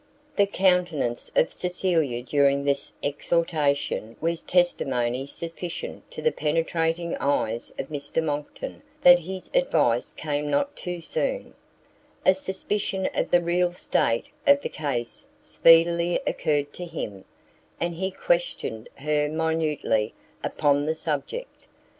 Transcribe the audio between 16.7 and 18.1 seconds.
to him, and he